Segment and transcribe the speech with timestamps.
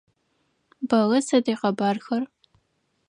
[0.89, 2.23] Бэллэ сыд икъэбархэр?